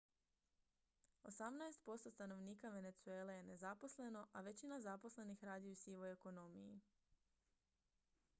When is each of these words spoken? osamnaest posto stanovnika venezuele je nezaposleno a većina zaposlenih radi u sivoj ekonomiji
osamnaest 1.31 1.83
posto 1.89 2.11
stanovnika 2.13 2.71
venezuele 2.77 3.35
je 3.37 3.43
nezaposleno 3.51 4.25
a 4.33 4.41
većina 4.49 4.79
zaposlenih 4.87 5.43
radi 5.43 5.69
u 5.71 5.75
sivoj 5.85 6.11
ekonomiji 6.11 6.81